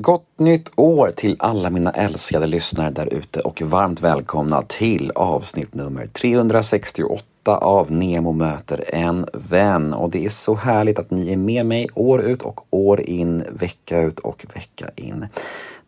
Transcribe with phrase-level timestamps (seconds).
[0.00, 5.74] Gott nytt år till alla mina älskade lyssnare där ute och varmt välkomna till avsnitt
[5.74, 7.22] nummer 368
[7.56, 9.94] av Nemo möter en vän.
[9.94, 13.44] Och det är så härligt att ni är med mig år ut och år in,
[13.50, 15.26] vecka ut och vecka in.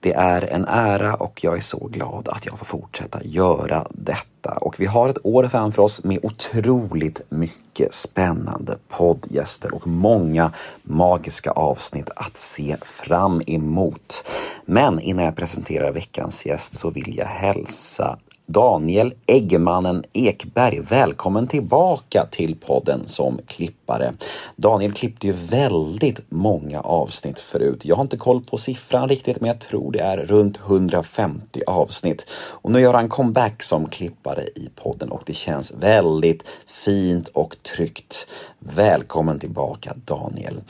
[0.01, 4.51] Det är en ära och jag är så glad att jag får fortsätta göra detta.
[4.51, 10.53] Och vi har ett år framför oss med otroligt mycket spännande poddgäster och många
[10.83, 14.25] magiska avsnitt att se fram emot.
[14.65, 18.19] Men innan jag presenterar veckans gäst så vill jag hälsa
[18.53, 20.81] Daniel Eggmannen Ekberg.
[20.81, 24.13] Välkommen tillbaka till podden som klippare.
[24.57, 27.85] Daniel klippte ju väldigt många avsnitt förut.
[27.85, 32.27] Jag har inte koll på siffran riktigt men jag tror det är runt 150 avsnitt.
[32.33, 37.57] Och nu gör han comeback som klippare i podden och det känns väldigt fint och
[37.63, 38.27] tryggt.
[38.63, 40.61] Välkommen tillbaka Daniel.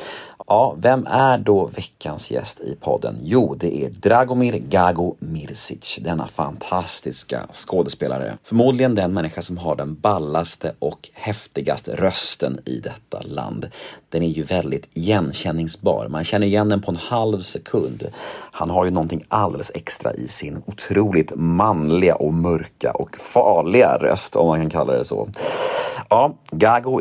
[0.46, 3.16] Ja, vem är då veckans gäst i podden?
[3.22, 8.38] Jo, det är Dragomir Gago Mirsic, denna fantastiska skådespelare.
[8.42, 13.68] Förmodligen den människa som har den ballaste och häftigaste rösten i detta land.
[14.08, 16.08] Den är ju väldigt igenkänningsbar.
[16.08, 18.08] Man känner igen den på en halv sekund.
[18.52, 24.36] Han har ju någonting alldeles extra i sin otroligt manliga och mörka och farliga röst,
[24.36, 25.28] om man kan kalla det så.
[26.08, 27.00] Ja, Gago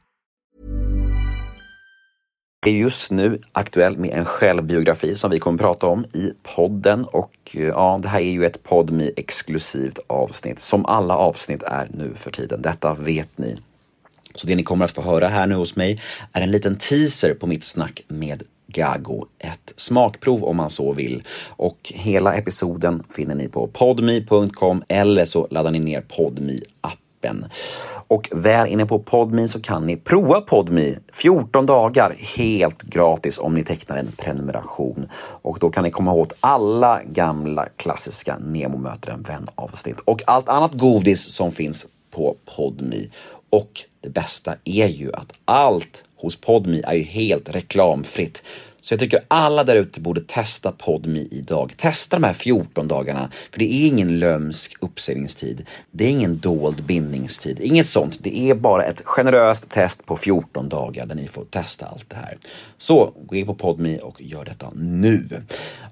[2.67, 7.05] är just nu aktuell med en självbiografi som vi kommer att prata om i podden.
[7.05, 12.13] Och ja, det här är ju ett podmi exklusivt avsnitt som alla avsnitt är nu
[12.15, 12.61] för tiden.
[12.61, 13.57] Detta vet ni.
[14.35, 16.01] Så det ni kommer att få höra här nu hos mig
[16.33, 19.25] är en liten teaser på mitt snack med Gago.
[19.39, 21.23] Ett smakprov om man så vill.
[21.49, 27.45] Och hela episoden finner ni på podmi.com eller så laddar ni ner podmi appen.
[28.07, 33.53] Och väl inne på Podmi så kan ni prova Podmi 14 dagar helt gratis om
[33.53, 35.07] ni tecknar en prenumeration.
[35.15, 40.21] Och då kan ni komma åt alla gamla klassiska Nemo möter en vän avsnitt och
[40.27, 43.09] allt annat godis som finns på Podmi.
[43.49, 48.43] Och det bästa är ju att allt hos Podmi är ju helt reklamfritt.
[48.85, 51.73] Så jag tycker alla där ute borde testa Podmi idag.
[51.77, 55.65] Testa de här 14 dagarna, för det är ingen lömsk uppsägningstid.
[55.91, 58.19] Det är ingen dold bindningstid, inget sånt.
[58.21, 62.15] Det är bara ett generöst test på 14 dagar där ni får testa allt det
[62.15, 62.37] här.
[62.77, 65.43] Så gå in på Podmi och gör detta nu.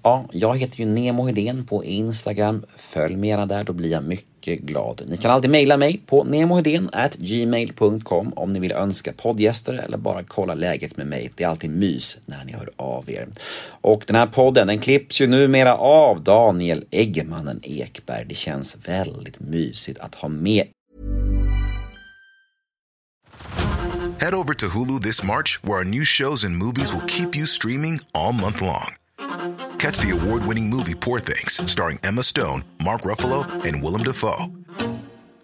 [0.04, 2.66] Ja, jag heter ju Nemo Hedén på Instagram.
[2.78, 5.02] Följ mig gärna där, då blir jag mycket glad.
[5.08, 6.24] Ni kan alltid mejla mig på
[7.18, 11.32] gmail.com om ni vill önska poddgäster eller bara kolla läget med mig.
[11.36, 13.28] Det är alltid mys när ni hör av av er.
[13.82, 18.26] Och den här podden den klipps ju numera av Daniel Eggemannen Ekberg.
[18.26, 20.68] Det känns väldigt mysigt att ha med
[24.24, 27.46] Head over to Hulu this March, where our new shows and movies will keep you
[27.46, 28.96] streaming all month long.
[29.80, 34.50] Catch the award winning movie Poor Things, starring Emma Stone, Mark Ruffalo, and Willem Dafoe.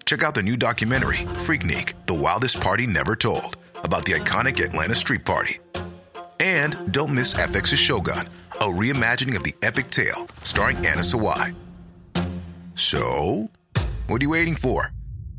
[0.05, 4.95] Check out the new documentary, Freaknik The Wildest Party Never Told, about the iconic Atlanta
[4.95, 5.59] Street Party.
[6.39, 11.53] And don't miss FX's Shogun, a reimagining of the epic tale, starring Anna Sawai.
[12.75, 13.49] So,
[14.07, 14.93] what are you waiting for?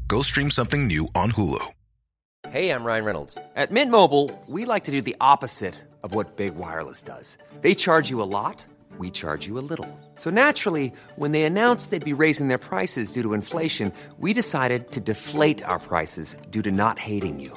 [0.08, 1.64] Go stream something new on Hulu.
[2.50, 3.38] Hey, I'm Ryan Reynolds.
[3.55, 7.38] At Mint Mobile, we like to do the opposite of what Big Wireless does.
[7.61, 8.64] They charge you a lot,
[8.99, 9.88] we charge you a little.
[10.17, 14.91] So naturally, when they announced they'd be raising their prices due to inflation, we decided
[14.93, 17.56] to deflate our prices due to not hating you.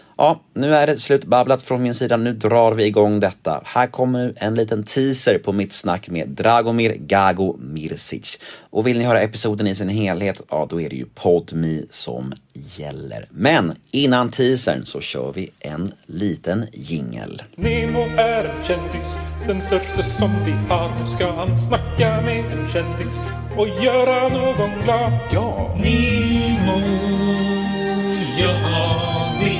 [0.21, 2.17] Ja, nu är det slutbabblat från min sida.
[2.17, 3.61] Nu drar vi igång detta.
[3.65, 8.39] Här kommer en liten teaser på mitt snack med Dragomir Gago Mirsic.
[8.69, 12.33] Och vill ni höra episoden i sin helhet, ja då är det ju Podmi som
[12.53, 13.25] gäller.
[13.29, 17.43] Men innan teasern så kör vi en liten jingel.
[17.55, 19.17] Nemo är en kändis,
[19.47, 20.89] den största som vi har.
[20.99, 23.19] Nu ska han snacka med en kändis
[23.57, 25.11] och göra någon glad.
[25.31, 25.77] Ja!
[25.83, 27.40] Nemo,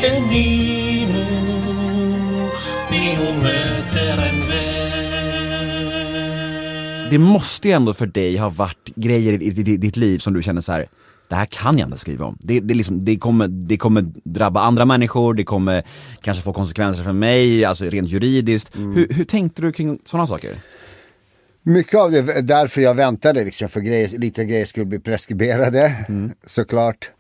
[0.02, 1.26] det är Nemo.
[2.92, 4.72] Nemo möter en vän.
[7.12, 10.62] Det måste ju ändå för dig ha varit grejer i, ditt liv som du känner
[10.62, 10.88] så här.
[11.28, 12.38] det här kan jag inte skriva om.
[12.40, 15.84] Det, det, liksom, det, kommer, det kommer drabba andra människor, det kommer
[16.22, 18.76] kanske få konsekvenser för mig, alltså rent juridiskt.
[18.76, 20.60] Hur, hur tänkte du kring sådana saker?
[21.64, 25.96] Mycket av det är därför jag väntade liksom, för grejer, lite grejer skulle bli preskriberade,
[26.46, 27.12] såklart.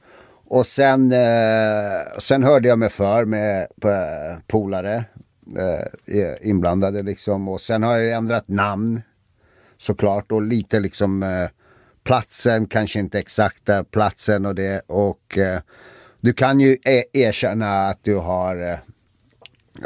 [0.52, 3.68] Och sen, eh, sen hörde jag mig för med
[4.48, 5.06] polare
[5.58, 7.50] eh, inblandade liksom.
[7.50, 9.02] Och sen har jag ändrat namn
[9.78, 11.50] såklart och lite liksom eh,
[12.04, 14.82] platsen, kanske inte exakta platsen och det.
[14.88, 15.60] Och eh,
[16.22, 18.72] du kan ju e- erkänna att du har eh,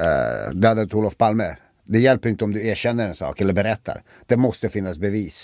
[0.05, 1.57] eh dödat Olof Palme.
[1.83, 4.03] Det hjälper inte om du erkänner en sak eller berättar.
[4.25, 5.43] Det måste finnas bevis.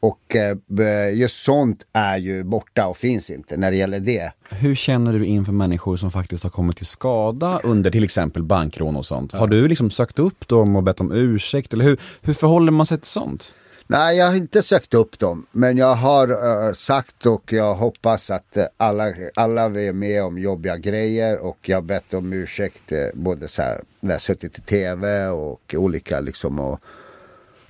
[0.00, 4.32] Och eh, just sånt är ju borta och finns inte när det gäller det.
[4.50, 8.96] Hur känner du inför människor som faktiskt har kommit till skada under till exempel bankrån
[8.96, 9.32] och sånt?
[9.32, 11.72] Har du liksom sökt upp dem och bett om ursäkt?
[11.72, 13.52] Eller hur, hur förhåller man sig till sånt?
[13.90, 15.46] Nej, jag har inte sökt upp dem.
[15.52, 20.38] Men jag har eh, sagt och jag hoppas att eh, alla, alla är med om
[20.38, 21.38] jobbiga grejer.
[21.38, 25.74] Och jag har bett om ursäkt både så här, när jag suttit i tv och
[25.74, 26.58] olika liksom.
[26.58, 26.80] Och,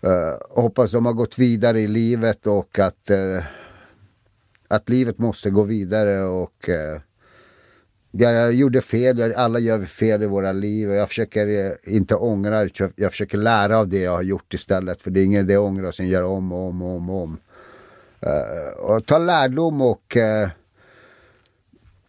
[0.04, 3.42] Uh, hoppas de har gått vidare i livet och att, uh,
[4.68, 6.22] att livet måste gå vidare.
[6.22, 7.00] och uh,
[8.10, 12.14] jag, jag gjorde fel, alla gör vi fel i våra liv och jag försöker inte
[12.14, 15.02] ångra, jag försöker lära av det jag har gjort istället.
[15.02, 17.10] För det är ingen idé att ångra och sen göra om och om och om.
[17.10, 17.38] Och, om.
[18.78, 20.16] Och ta lärdom och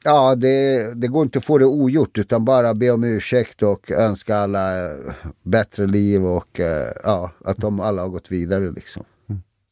[0.03, 3.91] ja, det, det går inte att få det ogjort utan bara be om ursäkt och
[3.91, 4.97] önska alla eh,
[5.43, 9.03] bättre liv och eh, ja, att de alla har gått vidare liksom.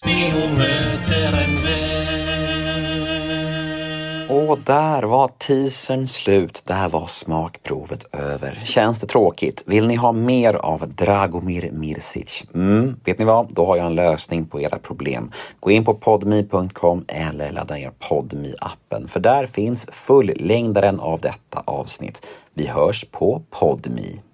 [0.06, 2.17] Nemo möter en vän.
[4.30, 6.64] Och där var teasern slut.
[6.66, 8.62] Där var smakprovet över.
[8.66, 9.64] Känns det tråkigt?
[9.66, 12.46] Vill ni ha mer av Dragomir Mirsic?
[12.54, 13.54] Mm, vet ni vad?
[13.54, 15.32] Då har jag en lösning på era problem.
[15.60, 21.64] Gå in på podme.com eller ladda ner podme appen För där finns fullängdaren av detta
[21.66, 22.26] avsnitt.
[22.54, 24.27] Vi hörs på podme.